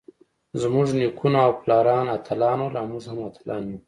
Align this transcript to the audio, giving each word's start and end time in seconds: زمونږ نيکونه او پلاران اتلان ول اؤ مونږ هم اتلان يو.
زمونږ 0.61 0.87
نيکونه 0.99 1.39
او 1.45 1.51
پلاران 1.61 2.05
اتلان 2.15 2.57
ول 2.61 2.75
اؤ 2.79 2.85
مونږ 2.91 3.03
هم 3.09 3.17
اتلان 3.29 3.61
يو. 3.69 3.77